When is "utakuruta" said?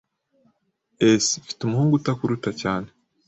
1.95-2.49